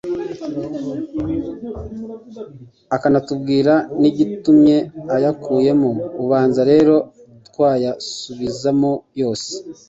akanatubwira 2.95 3.73
n'igitumye 4.01 4.77
ayakuyemo. 5.15 5.91
Ubanza 6.23 6.61
rero 6.71 6.95
twayasubizamo 7.47 8.91
yose, 9.21 9.51